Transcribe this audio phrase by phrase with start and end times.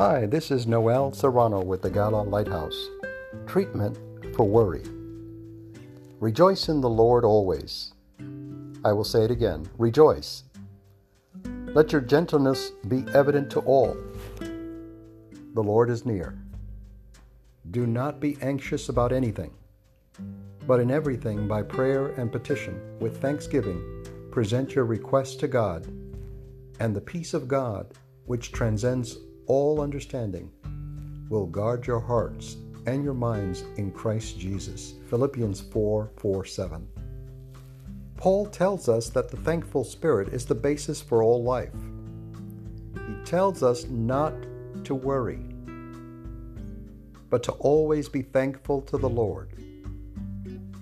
[0.00, 2.88] Hi, this is Noel Serrano with the Gala Lighthouse.
[3.46, 3.98] Treatment
[4.34, 4.82] for worry.
[6.20, 7.92] Rejoice in the Lord always.
[8.82, 10.44] I will say it again rejoice.
[11.44, 13.94] Let your gentleness be evident to all.
[14.38, 16.34] The Lord is near.
[17.70, 19.52] Do not be anxious about anything,
[20.66, 25.84] but in everything by prayer and petition, with thanksgiving, present your requests to God,
[26.78, 27.92] and the peace of God,
[28.24, 29.18] which transcends
[29.50, 30.48] all understanding
[31.28, 34.94] will guard your hearts and your minds in Christ Jesus.
[35.08, 36.86] Philippians 4 4 7.
[38.16, 41.74] Paul tells us that the thankful spirit is the basis for all life.
[42.94, 44.34] He tells us not
[44.84, 45.40] to worry,
[47.28, 49.50] but to always be thankful to the Lord.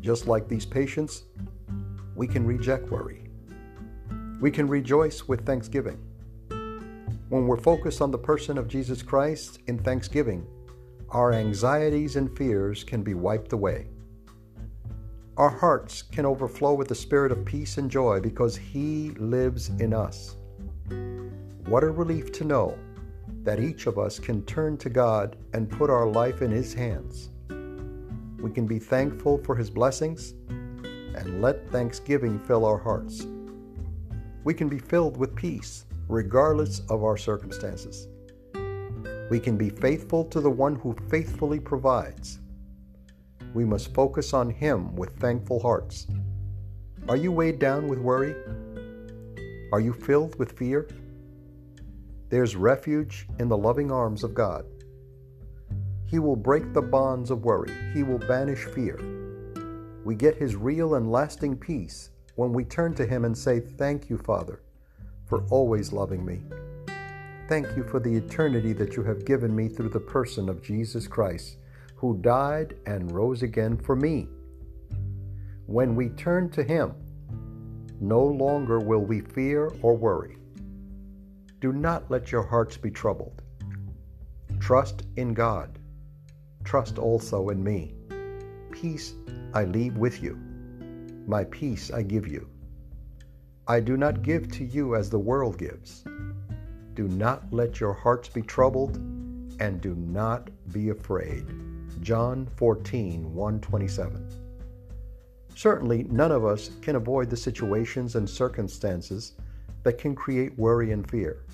[0.00, 1.24] Just like these patients,
[2.16, 3.28] we can reject worry.
[4.40, 5.98] We can rejoice with thanksgiving.
[7.30, 10.46] When we're focused on the person of Jesus Christ in thanksgiving,
[11.08, 13.86] our anxieties and fears can be wiped away.
[15.38, 19.94] Our hearts can overflow with the spirit of peace and joy because He lives in
[19.94, 20.36] us.
[21.64, 22.78] What a relief to know
[23.42, 27.30] that each of us can turn to God and put our life in His hands.
[28.38, 33.26] We can be thankful for His blessings and let thanksgiving fill our hearts.
[34.44, 38.08] We can be filled with peace regardless of our circumstances.
[39.30, 42.40] We can be faithful to the one who faithfully provides.
[43.54, 46.06] We must focus on Him with thankful hearts.
[47.08, 48.34] Are you weighed down with worry?
[49.72, 50.88] Are you filled with fear?
[52.28, 54.66] There's refuge in the loving arms of God.
[56.06, 58.98] He will break the bonds of worry, He will banish fear.
[60.04, 64.10] We get His real and lasting peace when we turn to Him and say, Thank
[64.10, 64.60] you, Father
[65.26, 66.42] for always loving me.
[67.48, 71.06] Thank you for the eternity that you have given me through the person of Jesus
[71.06, 71.58] Christ,
[71.94, 74.28] who died and rose again for me.
[75.66, 76.94] When we turn to Him,
[78.00, 80.36] no longer will we fear or worry.
[81.60, 83.42] Do not let your hearts be troubled.
[84.60, 85.78] Trust in God.
[86.64, 87.94] Trust also in me.
[88.70, 89.14] Peace
[89.52, 90.38] I leave with you.
[91.26, 92.48] My peace I give you.
[93.66, 96.04] I do not give to you as the world gives.
[96.92, 98.96] Do not let your hearts be troubled,
[99.58, 101.46] and do not be afraid.
[102.02, 104.28] John 14, 127.
[105.54, 109.32] Certainly, none of us can avoid the situations and circumstances
[109.82, 111.46] that can create worry and fear.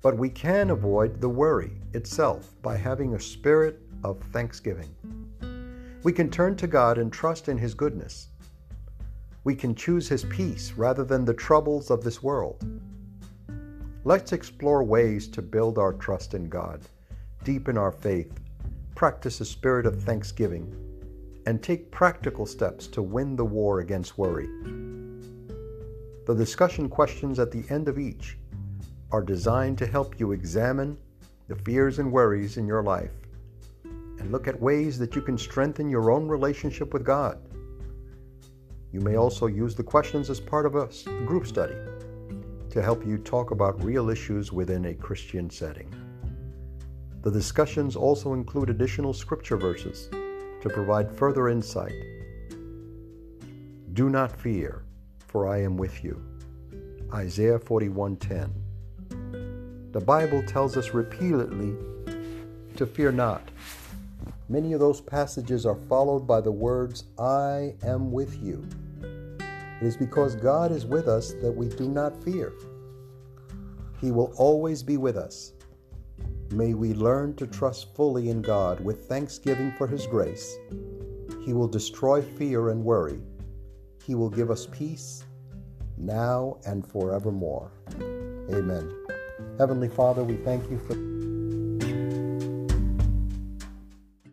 [0.00, 4.94] But we can avoid the worry itself by having a spirit of thanksgiving.
[6.04, 8.28] We can turn to God and trust in His goodness
[9.46, 12.68] we can choose His peace rather than the troubles of this world.
[14.02, 16.80] Let's explore ways to build our trust in God,
[17.44, 18.40] deepen our faith,
[18.96, 20.74] practice a spirit of thanksgiving,
[21.46, 24.48] and take practical steps to win the war against worry.
[26.26, 28.36] The discussion questions at the end of each
[29.12, 30.98] are designed to help you examine
[31.46, 33.12] the fears and worries in your life
[33.84, 37.38] and look at ways that you can strengthen your own relationship with God.
[38.96, 40.88] You may also use the questions as part of a
[41.26, 41.74] group study
[42.70, 45.94] to help you talk about real issues within a Christian setting.
[47.20, 50.08] The discussions also include additional scripture verses
[50.62, 51.92] to provide further insight.
[53.92, 54.86] Do not fear,
[55.26, 56.18] for I am with you.
[57.12, 58.50] Isaiah 41:10.
[59.92, 61.76] The Bible tells us repeatedly
[62.76, 63.50] to fear not.
[64.48, 68.66] Many of those passages are followed by the words, I am with you.
[69.80, 72.52] It is because God is with us that we do not fear.
[74.00, 75.52] He will always be with us.
[76.50, 80.56] May we learn to trust fully in God with thanksgiving for His grace.
[81.44, 83.20] He will destroy fear and worry.
[84.04, 85.24] He will give us peace
[85.98, 87.70] now and forevermore.
[88.50, 88.92] Amen.
[89.58, 91.15] Heavenly Father, we thank you for.